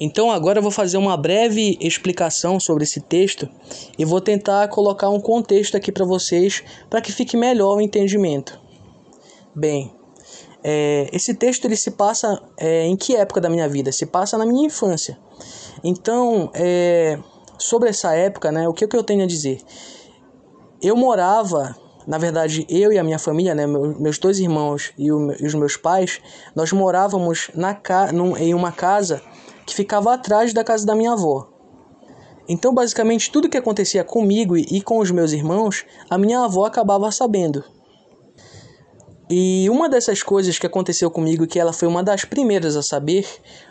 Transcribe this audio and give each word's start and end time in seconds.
Então 0.00 0.30
agora 0.30 0.58
eu 0.58 0.62
vou 0.62 0.70
fazer 0.70 0.96
uma 0.96 1.16
breve 1.16 1.76
explicação 1.80 2.58
sobre 2.58 2.84
esse 2.84 3.00
texto 3.00 3.48
e 3.98 4.04
vou 4.04 4.20
tentar 4.20 4.68
colocar 4.68 5.08
um 5.08 5.20
contexto 5.20 5.76
aqui 5.76 5.92
para 5.92 6.04
vocês 6.04 6.62
para 6.88 7.00
que 7.00 7.12
fique 7.12 7.36
melhor 7.36 7.76
o 7.76 7.80
entendimento. 7.80 8.60
Bem, 9.54 9.92
é, 10.64 11.08
esse 11.12 11.34
texto 11.34 11.64
ele 11.64 11.76
se 11.76 11.90
passa 11.90 12.40
é, 12.56 12.86
em 12.86 12.96
que 12.96 13.16
época 13.16 13.40
da 13.40 13.50
minha 13.50 13.68
vida? 13.68 13.90
Se 13.90 14.06
passa 14.06 14.38
na 14.38 14.46
minha 14.46 14.66
infância. 14.66 15.18
Então, 15.82 16.50
é, 16.54 17.18
sobre 17.58 17.88
essa 17.88 18.14
época, 18.14 18.52
né, 18.52 18.68
o 18.68 18.72
que, 18.72 18.86
que 18.86 18.96
eu 18.96 19.02
tenho 19.02 19.24
a 19.24 19.26
dizer? 19.26 19.60
Eu 20.80 20.96
morava, 20.96 21.76
na 22.06 22.18
verdade, 22.18 22.64
eu 22.68 22.92
e 22.92 22.98
a 22.98 23.04
minha 23.04 23.18
família, 23.18 23.54
né, 23.54 23.66
meus 23.66 24.18
dois 24.18 24.38
irmãos 24.38 24.92
e, 24.96 25.10
o, 25.10 25.32
e 25.32 25.46
os 25.46 25.54
meus 25.54 25.76
pais, 25.76 26.20
nós 26.54 26.72
morávamos 26.72 27.50
na, 27.54 27.76
num, 28.12 28.36
em 28.36 28.54
uma 28.54 28.70
casa 28.70 29.20
que 29.66 29.74
ficava 29.74 30.14
atrás 30.14 30.52
da 30.52 30.64
casa 30.64 30.86
da 30.86 30.94
minha 30.94 31.12
avó. 31.12 31.48
Então, 32.48 32.74
basicamente, 32.74 33.30
tudo 33.30 33.48
que 33.48 33.56
acontecia 33.56 34.02
comigo 34.02 34.56
e 34.56 34.80
com 34.82 34.98
os 34.98 35.10
meus 35.10 35.32
irmãos, 35.32 35.84
a 36.10 36.18
minha 36.18 36.40
avó 36.40 36.64
acabava 36.64 37.10
sabendo. 37.10 37.64
E 39.30 39.70
uma 39.70 39.88
dessas 39.88 40.22
coisas 40.22 40.58
que 40.58 40.66
aconteceu 40.66 41.10
comigo, 41.10 41.46
que 41.46 41.58
ela 41.58 41.72
foi 41.72 41.88
uma 41.88 42.02
das 42.02 42.24
primeiras 42.24 42.76
a 42.76 42.82
saber, 42.82 43.26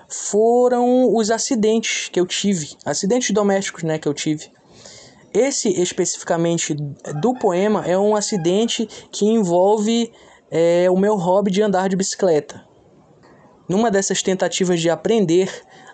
foram 0.09 1.15
os 1.15 1.29
acidentes 1.29 2.09
que 2.09 2.19
eu 2.19 2.25
tive, 2.25 2.75
acidentes 2.83 3.31
domésticos, 3.31 3.83
né, 3.83 3.99
que 3.99 4.07
eu 4.07 4.13
tive. 4.13 4.51
Esse 5.33 5.69
especificamente 5.81 6.73
do 7.21 7.33
poema 7.35 7.85
é 7.85 7.97
um 7.97 8.15
acidente 8.15 8.87
que 9.11 9.25
envolve 9.25 10.11
é, 10.49 10.89
o 10.89 10.97
meu 10.97 11.15
hobby 11.15 11.51
de 11.51 11.61
andar 11.61 11.87
de 11.87 11.95
bicicleta. 11.95 12.65
Numa 13.69 13.91
dessas 13.91 14.21
tentativas 14.21 14.81
de 14.81 14.89
aprender 14.89 15.49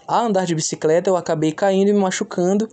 a 0.07 0.21
andar 0.21 0.45
de 0.45 0.55
bicicleta, 0.55 1.09
eu 1.09 1.17
acabei 1.17 1.51
caindo 1.51 1.89
e 1.89 1.93
me 1.93 1.99
machucando. 1.99 2.69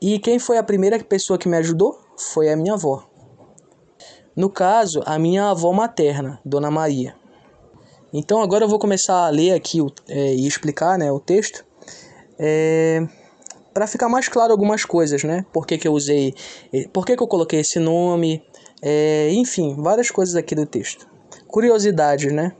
E 0.00 0.18
quem 0.18 0.38
foi 0.38 0.58
a 0.58 0.62
primeira 0.62 0.98
pessoa 1.02 1.38
que 1.38 1.48
me 1.48 1.56
ajudou? 1.56 1.98
Foi 2.16 2.50
a 2.50 2.56
minha 2.56 2.74
avó. 2.74 3.08
No 4.36 4.50
caso, 4.50 5.00
a 5.06 5.18
minha 5.18 5.50
avó 5.50 5.72
materna, 5.72 6.40
Dona 6.44 6.70
Maria. 6.70 7.14
Então 8.12 8.42
agora 8.42 8.64
eu 8.64 8.68
vou 8.68 8.78
começar 8.78 9.26
a 9.26 9.30
ler 9.30 9.52
aqui 9.52 9.78
é, 10.08 10.34
e 10.34 10.46
explicar 10.46 10.98
né, 10.98 11.10
o 11.10 11.20
texto. 11.20 11.64
É, 12.38 13.06
para 13.72 13.86
ficar 13.86 14.08
mais 14.08 14.28
claro 14.28 14.52
algumas 14.52 14.84
coisas, 14.84 15.24
né? 15.24 15.44
Por 15.52 15.66
que, 15.66 15.78
que 15.78 15.86
eu 15.86 15.92
usei. 15.92 16.34
Por 16.92 17.04
que, 17.04 17.16
que 17.16 17.22
eu 17.22 17.26
coloquei 17.26 17.60
esse 17.60 17.78
nome. 17.78 18.42
É, 18.80 19.30
enfim, 19.32 19.74
várias 19.78 20.10
coisas 20.10 20.36
aqui 20.36 20.54
do 20.54 20.66
texto. 20.66 21.08
Curiosidades, 21.48 22.32
né? 22.32 22.52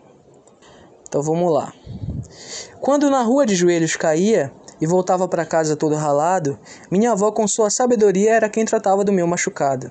Então 1.06 1.22
vamos 1.22 1.52
lá. 1.52 1.72
Quando 2.80 3.10
na 3.10 3.22
rua 3.22 3.46
de 3.46 3.54
joelhos 3.54 3.96
caía 3.96 4.52
e 4.80 4.86
voltava 4.86 5.26
para 5.28 5.46
casa 5.46 5.76
todo 5.76 5.94
ralado, 5.94 6.58
minha 6.90 7.12
avó, 7.12 7.30
com 7.32 7.46
sua 7.46 7.70
sabedoria, 7.70 8.32
era 8.32 8.48
quem 8.48 8.64
tratava 8.64 9.04
do 9.04 9.12
meu 9.12 9.26
machucado. 9.26 9.90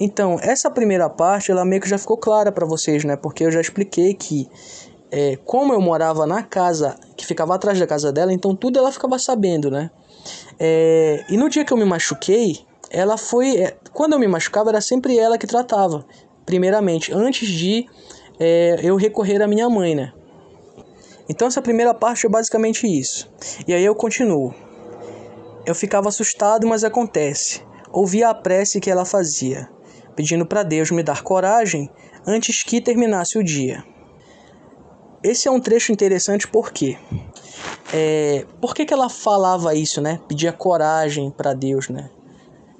Então, 0.00 0.38
essa 0.40 0.70
primeira 0.70 1.08
parte, 1.08 1.50
ela 1.50 1.64
meio 1.64 1.80
que 1.80 1.88
já 1.88 1.98
ficou 1.98 2.16
clara 2.16 2.50
para 2.50 2.66
vocês, 2.66 3.04
né? 3.04 3.16
Porque 3.16 3.44
eu 3.44 3.52
já 3.52 3.60
expliquei 3.60 4.14
que, 4.14 4.48
é, 5.10 5.36
como 5.44 5.72
eu 5.72 5.80
morava 5.80 6.26
na 6.26 6.42
casa 6.42 6.96
que 7.16 7.24
ficava 7.24 7.54
atrás 7.54 7.78
da 7.78 7.86
casa 7.86 8.10
dela, 8.10 8.32
então 8.32 8.56
tudo 8.56 8.78
ela 8.78 8.90
ficava 8.90 9.18
sabendo, 9.18 9.70
né? 9.70 9.90
É, 10.58 11.24
e 11.28 11.36
no 11.36 11.48
dia 11.48 11.64
que 11.64 11.72
eu 11.72 11.76
me 11.76 11.84
machuquei, 11.84 12.60
ela 12.90 13.16
foi. 13.16 13.56
É, 13.58 13.76
quando 13.92 14.14
eu 14.14 14.18
me 14.18 14.26
machucava, 14.26 14.70
era 14.70 14.80
sempre 14.80 15.18
ela 15.18 15.38
que 15.38 15.46
tratava, 15.46 16.04
primeiramente, 16.44 17.12
antes 17.12 17.48
de 17.48 17.86
é, 18.40 18.80
eu 18.82 18.96
recorrer 18.96 19.40
à 19.40 19.46
minha 19.46 19.68
mãe, 19.68 19.94
né? 19.94 20.12
Então, 21.28 21.48
essa 21.48 21.62
primeira 21.62 21.94
parte 21.94 22.26
é 22.26 22.28
basicamente 22.28 22.86
isso. 22.86 23.30
E 23.66 23.72
aí 23.72 23.84
eu 23.84 23.94
continuo. 23.94 24.54
Eu 25.64 25.74
ficava 25.74 26.08
assustado, 26.08 26.66
mas 26.66 26.84
acontece. 26.84 27.62
Ouvia 27.90 28.30
a 28.30 28.34
prece 28.34 28.80
que 28.80 28.90
ela 28.90 29.04
fazia 29.04 29.68
pedindo 30.14 30.46
para 30.46 30.62
Deus 30.62 30.90
me 30.90 31.02
dar 31.02 31.22
coragem 31.22 31.90
antes 32.26 32.62
que 32.62 32.80
terminasse 32.80 33.38
o 33.38 33.44
dia. 33.44 33.84
Esse 35.22 35.48
é 35.48 35.50
um 35.50 35.60
trecho 35.60 35.92
interessante 35.92 36.48
porque 36.48 36.98
é, 37.92 38.44
por 38.60 38.74
que, 38.74 38.84
que 38.84 38.92
ela 38.92 39.08
falava 39.08 39.74
isso, 39.74 40.00
né? 40.00 40.20
Pedia 40.26 40.52
coragem 40.52 41.30
para 41.30 41.54
Deus, 41.54 41.88
né? 41.88 42.10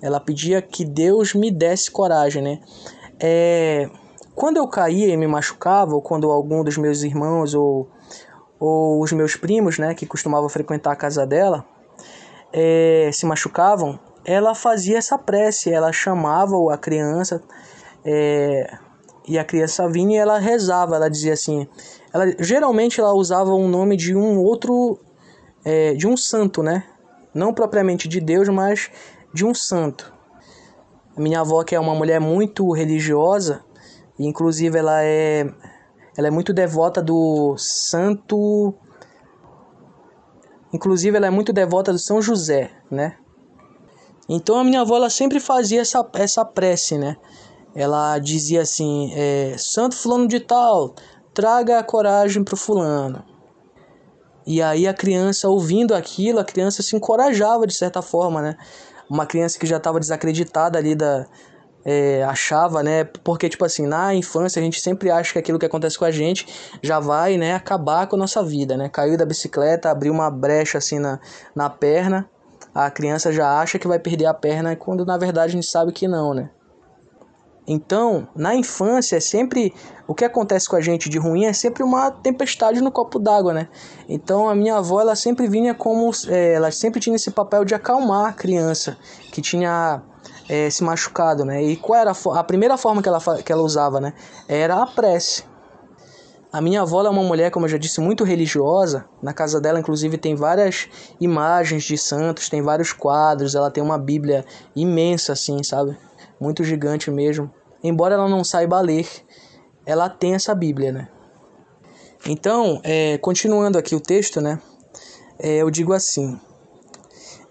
Ela 0.00 0.18
pedia 0.18 0.60
que 0.60 0.84
Deus 0.84 1.34
me 1.34 1.50
desse 1.50 1.90
coragem, 1.90 2.42
né? 2.42 2.60
É, 3.20 3.88
quando 4.34 4.56
eu 4.56 4.66
caía 4.66 5.08
e 5.08 5.16
me 5.16 5.28
machucava, 5.28 5.94
ou 5.94 6.02
quando 6.02 6.30
algum 6.30 6.64
dos 6.64 6.76
meus 6.76 7.02
irmãos 7.02 7.54
ou, 7.54 7.88
ou 8.64 9.02
os 9.02 9.10
meus 9.10 9.34
primos, 9.34 9.76
né, 9.76 9.92
que 9.92 10.06
costumavam 10.06 10.48
frequentar 10.48 10.92
a 10.92 10.96
casa 10.96 11.26
dela, 11.26 11.64
é, 12.52 13.10
se 13.12 13.26
machucavam, 13.26 13.98
ela 14.24 14.54
fazia 14.54 14.98
essa 14.98 15.18
prece, 15.18 15.72
ela 15.72 15.90
chamava 15.92 16.54
a 16.72 16.78
criança 16.78 17.42
é, 18.04 18.72
e 19.26 19.36
a 19.36 19.44
criança 19.44 19.88
vinha 19.88 20.16
e 20.16 20.20
ela 20.20 20.38
rezava, 20.38 20.94
ela 20.94 21.10
dizia 21.10 21.32
assim, 21.32 21.66
ela 22.14 22.24
geralmente 22.38 23.00
ela 23.00 23.12
usava 23.12 23.50
o 23.50 23.66
nome 23.66 23.96
de 23.96 24.14
um 24.14 24.38
outro, 24.38 24.96
é, 25.64 25.94
de 25.94 26.06
um 26.06 26.16
santo, 26.16 26.62
né? 26.62 26.84
Não 27.34 27.52
propriamente 27.52 28.06
de 28.06 28.20
Deus, 28.20 28.48
mas 28.48 28.90
de 29.34 29.44
um 29.44 29.52
santo. 29.52 30.12
Minha 31.16 31.40
avó 31.40 31.64
que 31.64 31.74
é 31.74 31.80
uma 31.80 31.96
mulher 31.96 32.20
muito 32.20 32.70
religiosa, 32.70 33.64
inclusive 34.16 34.78
ela 34.78 35.02
é, 35.02 35.52
ela 36.16 36.28
é 36.28 36.30
muito 36.30 36.52
devota 36.52 37.02
do 37.02 37.54
santo, 37.56 38.74
inclusive 40.72 41.16
ela 41.16 41.26
é 41.26 41.30
muito 41.30 41.52
devota 41.52 41.92
do 41.92 41.98
São 41.98 42.20
José, 42.20 42.70
né? 42.90 43.16
Então 44.28 44.58
a 44.58 44.64
minha 44.64 44.82
avó 44.82 44.96
ela 44.96 45.10
sempre 45.10 45.40
fazia 45.40 45.80
essa, 45.80 46.08
essa 46.14 46.44
prece, 46.44 46.96
né? 46.96 47.16
Ela 47.74 48.18
dizia 48.18 48.62
assim: 48.62 49.12
é, 49.14 49.54
Santo 49.58 49.96
Fulano 49.96 50.28
de 50.28 50.40
Tal, 50.40 50.94
traga 51.34 51.78
a 51.78 51.84
coragem 51.84 52.44
para 52.44 52.54
o 52.54 52.58
fulano. 52.58 53.24
E 54.46 54.60
aí 54.60 54.86
a 54.86 54.94
criança, 54.94 55.48
ouvindo 55.48 55.94
aquilo, 55.94 56.40
a 56.40 56.44
criança 56.44 56.82
se 56.82 56.96
encorajava 56.96 57.66
de 57.66 57.74
certa 57.74 58.02
forma, 58.02 58.42
né? 58.42 58.56
Uma 59.08 59.26
criança 59.26 59.58
que 59.58 59.66
já 59.66 59.76
estava 59.76 60.00
desacreditada 60.00 60.78
ali 60.78 60.94
da. 60.94 61.26
É, 61.84 62.22
achava, 62.24 62.82
né? 62.82 63.04
Porque, 63.24 63.48
tipo 63.48 63.64
assim, 63.64 63.86
na 63.86 64.14
infância 64.14 64.60
a 64.60 64.62
gente 64.62 64.80
sempre 64.80 65.10
acha 65.10 65.32
que 65.32 65.38
aquilo 65.38 65.58
que 65.58 65.66
acontece 65.66 65.98
com 65.98 66.04
a 66.04 66.10
gente 66.10 66.46
já 66.80 67.00
vai, 67.00 67.36
né, 67.36 67.54
acabar 67.54 68.06
com 68.06 68.14
a 68.14 68.18
nossa 68.18 68.42
vida, 68.42 68.76
né? 68.76 68.88
Caiu 68.88 69.16
da 69.16 69.26
bicicleta, 69.26 69.90
abriu 69.90 70.12
uma 70.12 70.30
brecha 70.30 70.78
assim 70.78 70.98
na, 70.98 71.18
na 71.54 71.68
perna, 71.68 72.28
a 72.74 72.90
criança 72.90 73.32
já 73.32 73.60
acha 73.60 73.78
que 73.78 73.88
vai 73.88 73.98
perder 73.98 74.26
a 74.26 74.34
perna 74.34 74.74
quando 74.76 75.04
na 75.04 75.18
verdade 75.18 75.52
a 75.52 75.56
gente 75.56 75.66
sabe 75.66 75.92
que 75.92 76.08
não, 76.08 76.32
né? 76.32 76.50
Então, 77.66 78.26
na 78.34 78.56
infância, 78.56 79.16
é 79.16 79.20
sempre 79.20 79.72
o 80.08 80.14
que 80.14 80.24
acontece 80.24 80.68
com 80.68 80.74
a 80.74 80.80
gente 80.80 81.08
de 81.08 81.16
ruim 81.16 81.44
é 81.44 81.52
sempre 81.52 81.84
uma 81.84 82.10
tempestade 82.10 82.80
no 82.80 82.90
copo 82.90 83.20
d'água, 83.20 83.52
né? 83.52 83.68
Então, 84.08 84.48
a 84.48 84.54
minha 84.54 84.76
avó 84.76 85.00
ela 85.00 85.14
sempre 85.14 85.46
vinha 85.46 85.72
como 85.72 86.10
é, 86.28 86.54
ela 86.54 86.72
sempre 86.72 87.00
tinha 87.00 87.14
esse 87.14 87.30
papel 87.30 87.64
de 87.64 87.74
acalmar 87.74 88.30
a 88.30 88.32
criança 88.32 88.96
que 89.30 89.40
tinha 89.40 90.02
é, 90.48 90.68
se 90.70 90.82
machucado, 90.82 91.44
né? 91.44 91.62
E 91.62 91.76
qual 91.76 92.00
era 92.00 92.12
a, 92.12 92.38
a 92.38 92.44
primeira 92.44 92.76
forma 92.76 93.02
que 93.02 93.08
ela 93.08 93.20
que 93.42 93.52
ela 93.52 93.62
usava, 93.62 94.00
né? 94.00 94.12
Era 94.48 94.82
a 94.82 94.86
prece. 94.86 95.44
A 96.52 96.60
minha 96.60 96.82
avó 96.82 97.02
é 97.02 97.08
uma 97.08 97.22
mulher, 97.22 97.50
como 97.50 97.64
eu 97.64 97.70
já 97.70 97.78
disse, 97.78 97.98
muito 97.98 98.24
religiosa. 98.24 99.06
Na 99.22 99.32
casa 99.32 99.58
dela, 99.58 99.80
inclusive, 99.80 100.18
tem 100.18 100.34
várias 100.34 100.86
imagens 101.18 101.82
de 101.84 101.96
santos, 101.96 102.50
tem 102.50 102.60
vários 102.60 102.92
quadros. 102.92 103.54
Ela 103.54 103.70
tem 103.70 103.82
uma 103.82 103.96
Bíblia 103.96 104.44
imensa, 104.76 105.32
assim, 105.32 105.62
sabe? 105.62 105.96
Muito 106.38 106.62
gigante 106.62 107.10
mesmo. 107.10 107.50
Embora 107.82 108.16
ela 108.16 108.28
não 108.28 108.44
saiba 108.44 108.78
ler, 108.82 109.08
ela 109.86 110.10
tem 110.10 110.34
essa 110.34 110.54
Bíblia, 110.54 110.92
né? 110.92 111.08
Então, 112.26 112.80
é, 112.84 113.16
continuando 113.16 113.78
aqui 113.78 113.94
o 113.94 114.00
texto, 114.00 114.38
né? 114.38 114.60
É, 115.38 115.56
eu 115.56 115.70
digo 115.70 115.94
assim: 115.94 116.38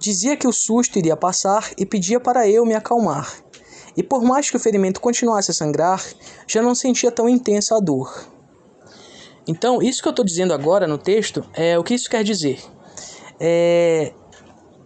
Dizia 0.02 0.36
que 0.36 0.48
o 0.48 0.52
susto 0.52 0.98
iria 0.98 1.16
passar 1.16 1.74
e 1.78 1.86
pedia 1.86 2.20
para 2.20 2.50
eu 2.50 2.66
me 2.66 2.74
acalmar. 2.74 3.32
E 3.96 4.02
por 4.02 4.24
mais 4.24 4.50
que 4.50 4.58
o 4.58 4.60
ferimento 4.60 5.00
continuasse 5.00 5.52
a 5.52 5.54
sangrar, 5.54 6.04
já 6.48 6.60
não 6.60 6.74
sentia 6.74 7.12
tão 7.12 7.30
intensa 7.30 7.78
a 7.78 7.80
dor. 7.80 8.12
Então, 9.48 9.80
isso 9.80 10.02
que 10.02 10.08
eu 10.08 10.10
estou 10.10 10.26
dizendo 10.26 10.56
agora 10.56 10.88
no 10.88 10.98
texto 10.98 11.46
é 11.54 11.78
o 11.78 11.84
que 11.84 11.94
isso 11.94 12.10
quer 12.10 12.24
dizer. 12.24 12.60
É, 13.40 14.12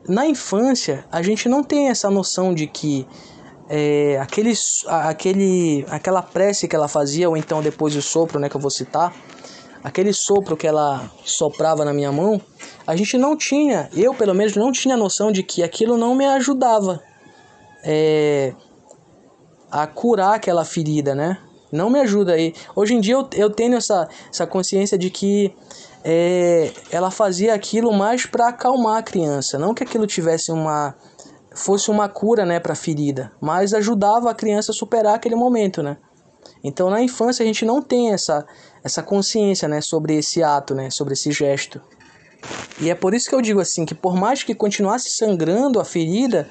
na 0.05 0.27
infância, 0.27 1.05
a 1.09 1.21
gente 1.21 1.47
não 1.47 1.63
tem 1.63 1.87
essa 1.87 2.09
noção 2.09 2.53
de 2.53 2.67
que 2.67 3.07
é, 3.69 4.19
aquele, 4.19 4.51
aquele, 4.85 5.85
aquela 5.87 6.21
prece 6.21 6.67
que 6.67 6.75
ela 6.75 6.89
fazia, 6.89 7.29
ou 7.29 7.37
então 7.37 7.61
depois 7.61 7.95
o 7.95 8.01
sopro, 8.01 8.37
né, 8.37 8.49
que 8.49 8.57
eu 8.57 8.61
vou 8.61 8.69
citar, 8.69 9.15
aquele 9.85 10.11
sopro 10.11 10.57
que 10.57 10.65
ela 10.65 11.11
soprava 11.23 11.85
na 11.85 11.93
minha 11.93 12.11
mão, 12.11 12.41
a 12.87 12.95
gente 12.95 13.19
não 13.19 13.37
tinha, 13.37 13.87
eu 13.93 14.15
pelo 14.15 14.33
menos 14.33 14.55
não 14.55 14.71
tinha 14.71 14.97
noção 14.97 15.31
de 15.31 15.43
que 15.43 15.61
aquilo 15.61 15.95
não 15.95 16.15
me 16.15 16.25
ajudava 16.25 16.99
é, 17.83 18.55
a 19.69 19.85
curar 19.85 20.33
aquela 20.33 20.65
ferida, 20.65 21.13
né? 21.13 21.37
não 21.71 21.89
me 21.89 21.99
ajuda 21.99 22.33
aí. 22.33 22.53
Hoje 22.75 22.95
em 22.95 22.99
dia 22.99 23.13
eu, 23.13 23.29
eu 23.33 23.49
tenho 23.49 23.75
essa, 23.75 24.07
essa 24.31 24.47
consciência 24.47 24.97
de 24.97 25.11
que 25.11 25.53
é, 26.03 26.71
ela 26.89 27.11
fazia 27.11 27.53
aquilo 27.53 27.93
mais 27.93 28.25
para 28.25 28.47
acalmar 28.47 28.97
a 28.97 29.03
criança, 29.03 29.59
não 29.59 29.73
que 29.73 29.83
aquilo 29.83 30.07
tivesse 30.07 30.51
uma 30.51 30.95
fosse 31.53 31.89
uma 31.89 32.09
cura, 32.09 32.45
né, 32.45 32.59
para 32.59 32.75
ferida, 32.75 33.31
mas 33.39 33.73
ajudava 33.73 34.29
a 34.29 34.33
criança 34.33 34.71
a 34.71 34.75
superar 34.75 35.15
aquele 35.15 35.35
momento, 35.35 35.81
né? 35.81 35.95
Então, 36.63 36.89
na 36.89 37.01
infância 37.01 37.43
a 37.43 37.45
gente 37.45 37.65
não 37.65 37.81
tem 37.81 38.11
essa 38.11 38.45
essa 38.83 39.01
consciência, 39.01 39.67
né, 39.67 39.81
sobre 39.81 40.15
esse 40.15 40.43
ato, 40.43 40.75
né, 40.75 40.91
sobre 40.91 41.13
esse 41.13 41.31
gesto. 41.31 41.81
E 42.79 42.91
é 42.91 42.93
por 42.93 43.15
isso 43.15 43.27
que 43.27 43.33
eu 43.33 43.41
digo 43.41 43.59
assim 43.59 43.83
que 43.83 43.95
por 43.95 44.15
mais 44.15 44.43
que 44.43 44.53
continuasse 44.53 45.09
sangrando 45.09 45.79
a 45.79 45.85
ferida, 45.85 46.47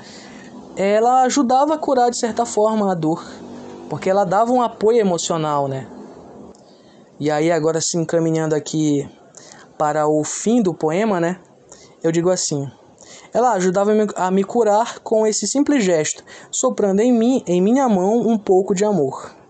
ela 0.76 1.22
ajudava 1.22 1.74
a 1.74 1.78
curar 1.78 2.10
de 2.10 2.16
certa 2.16 2.44
forma 2.44 2.90
a 2.90 2.94
dor, 2.94 3.24
porque 3.88 4.10
ela 4.10 4.24
dava 4.24 4.50
um 4.50 4.60
apoio 4.60 4.98
emocional, 4.98 5.68
né? 5.68 5.86
E 7.20 7.30
aí 7.30 7.52
agora 7.52 7.80
se 7.80 7.96
encaminhando 7.96 8.56
aqui 8.56 9.08
para 9.78 10.08
o 10.08 10.24
fim 10.24 10.60
do 10.60 10.74
poema, 10.74 11.20
né? 11.20 11.38
Eu 12.02 12.10
digo 12.10 12.30
assim: 12.30 12.68
ela 13.32 13.52
ajudava 13.52 13.92
a 14.16 14.30
me 14.30 14.42
curar 14.42 14.98
com 14.98 15.24
esse 15.24 15.46
simples 15.46 15.84
gesto, 15.84 16.24
soprando 16.50 17.00
em 17.00 17.12
mim, 17.12 17.44
em 17.46 17.62
minha 17.62 17.88
mão, 17.88 18.18
um 18.18 18.36
pouco 18.36 18.74
de 18.74 18.84
amor. 18.84 19.43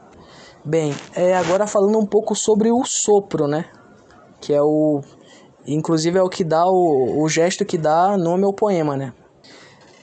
Bem, 0.66 0.94
é 1.14 1.36
agora 1.36 1.66
falando 1.66 1.98
um 1.98 2.06
pouco 2.06 2.34
sobre 2.34 2.72
o 2.72 2.84
sopro, 2.84 3.46
né? 3.46 3.66
Que 4.40 4.54
é 4.54 4.62
o 4.62 5.02
inclusive 5.66 6.18
é 6.18 6.22
o 6.22 6.28
que 6.28 6.42
dá 6.42 6.66
o, 6.66 7.22
o 7.22 7.28
gesto 7.28 7.66
que 7.66 7.76
dá 7.76 8.16
nome 8.16 8.44
ao 8.44 8.52
poema, 8.52 8.96
né? 8.96 9.12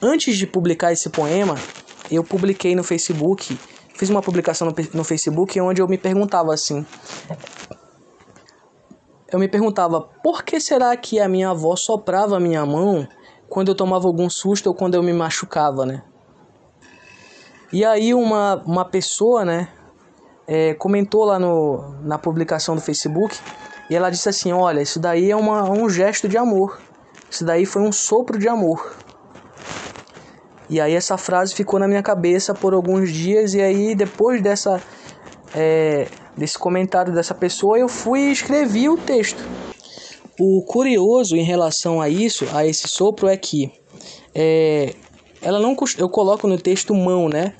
Antes 0.00 0.36
de 0.36 0.46
publicar 0.46 0.92
esse 0.92 1.10
poema, 1.10 1.56
eu 2.08 2.22
publiquei 2.22 2.76
no 2.76 2.84
Facebook, 2.84 3.58
fiz 3.94 4.08
uma 4.08 4.22
publicação 4.22 4.68
no, 4.68 4.74
no 4.94 5.02
Facebook 5.02 5.60
onde 5.60 5.82
eu 5.82 5.88
me 5.88 5.98
perguntava 5.98 6.54
assim: 6.54 6.86
eu 9.32 9.40
me 9.40 9.48
perguntava 9.48 10.00
por 10.22 10.44
que 10.44 10.60
será 10.60 10.96
que 10.96 11.18
a 11.18 11.28
minha 11.28 11.50
avó 11.50 11.74
soprava 11.74 12.36
a 12.36 12.40
minha 12.40 12.64
mão 12.64 13.08
quando 13.48 13.68
eu 13.68 13.74
tomava 13.74 14.06
algum 14.06 14.30
susto 14.30 14.68
ou 14.68 14.74
quando 14.74 14.94
eu 14.94 15.02
me 15.02 15.12
machucava, 15.12 15.84
né? 15.84 16.04
E 17.72 17.84
aí 17.84 18.14
uma, 18.14 18.62
uma 18.64 18.84
pessoa, 18.84 19.44
né, 19.44 19.68
é, 20.46 20.74
comentou 20.74 21.24
lá 21.24 21.38
no, 21.38 21.94
na 22.02 22.18
publicação 22.18 22.74
do 22.74 22.80
Facebook 22.80 23.38
e 23.88 23.94
ela 23.96 24.10
disse 24.10 24.28
assim, 24.28 24.52
olha, 24.52 24.80
isso 24.80 24.98
daí 24.98 25.30
é 25.30 25.36
uma, 25.36 25.70
um 25.70 25.88
gesto 25.88 26.28
de 26.28 26.36
amor, 26.36 26.80
isso 27.30 27.44
daí 27.44 27.66
foi 27.66 27.82
um 27.82 27.92
sopro 27.92 28.38
de 28.38 28.48
amor. 28.48 28.96
E 30.68 30.80
aí 30.80 30.94
essa 30.94 31.18
frase 31.18 31.54
ficou 31.54 31.78
na 31.78 31.86
minha 31.86 32.02
cabeça 32.02 32.54
por 32.54 32.72
alguns 32.72 33.12
dias 33.12 33.52
e 33.54 33.60
aí 33.60 33.94
depois 33.94 34.40
dessa 34.40 34.80
é, 35.54 36.08
desse 36.36 36.58
comentário 36.58 37.12
dessa 37.12 37.34
pessoa, 37.34 37.78
eu 37.78 37.88
fui 37.88 38.20
e 38.20 38.32
escrevi 38.32 38.88
o 38.88 38.96
texto. 38.96 39.42
O 40.40 40.62
curioso 40.62 41.36
em 41.36 41.44
relação 41.44 42.00
a 42.00 42.08
isso, 42.08 42.46
a 42.54 42.66
esse 42.66 42.88
sopro, 42.88 43.28
é 43.28 43.36
que 43.36 43.70
é, 44.34 44.94
ela 45.40 45.58
não 45.58 45.76
eu 45.98 46.08
coloco 46.08 46.48
no 46.48 46.58
texto 46.58 46.94
mão, 46.94 47.28
né? 47.28 47.54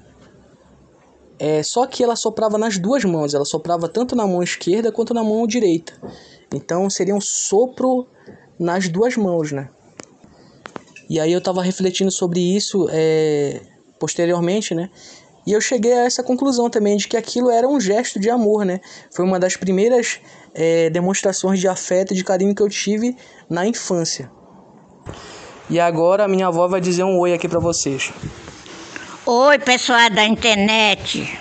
É, 1.44 1.60
só 1.60 1.88
que 1.88 2.04
ela 2.04 2.14
soprava 2.14 2.56
nas 2.56 2.78
duas 2.78 3.04
mãos, 3.04 3.34
ela 3.34 3.44
soprava 3.44 3.88
tanto 3.88 4.14
na 4.14 4.24
mão 4.24 4.44
esquerda 4.44 4.92
quanto 4.92 5.12
na 5.12 5.24
mão 5.24 5.44
direita. 5.44 5.92
Então 6.54 6.88
seria 6.88 7.16
um 7.16 7.20
sopro 7.20 8.06
nas 8.56 8.88
duas 8.88 9.16
mãos, 9.16 9.50
né? 9.50 9.68
E 11.10 11.18
aí 11.18 11.32
eu 11.32 11.40
estava 11.40 11.60
refletindo 11.60 12.12
sobre 12.12 12.38
isso 12.38 12.86
é, 12.92 13.60
posteriormente, 13.98 14.72
né? 14.72 14.88
E 15.44 15.50
eu 15.50 15.60
cheguei 15.60 15.92
a 15.94 16.04
essa 16.04 16.22
conclusão 16.22 16.70
também 16.70 16.96
de 16.96 17.08
que 17.08 17.16
aquilo 17.16 17.50
era 17.50 17.66
um 17.66 17.80
gesto 17.80 18.20
de 18.20 18.30
amor, 18.30 18.64
né? 18.64 18.80
Foi 19.10 19.24
uma 19.24 19.40
das 19.40 19.56
primeiras 19.56 20.20
é, 20.54 20.90
demonstrações 20.90 21.58
de 21.58 21.66
afeto 21.66 22.12
e 22.12 22.16
de 22.16 22.22
carinho 22.22 22.54
que 22.54 22.62
eu 22.62 22.68
tive 22.68 23.16
na 23.50 23.66
infância. 23.66 24.30
E 25.68 25.80
agora 25.80 26.22
a 26.22 26.28
minha 26.28 26.46
avó 26.46 26.68
vai 26.68 26.80
dizer 26.80 27.02
um 27.02 27.18
oi 27.18 27.34
aqui 27.34 27.48
para 27.48 27.58
vocês. 27.58 28.12
Oi, 29.24 29.56
pessoal 29.60 30.10
da 30.10 30.24
internet. 30.24 31.38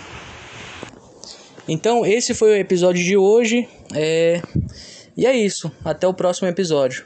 Então, 1.67 2.05
esse 2.05 2.35
foi 2.35 2.51
o 2.51 2.55
episódio 2.55 3.03
de 3.03 3.17
hoje. 3.17 3.67
É... 3.95 4.39
E 5.17 5.25
é 5.25 5.35
isso. 5.35 5.71
Até 5.83 6.07
o 6.07 6.13
próximo 6.13 6.47
episódio. 6.47 7.03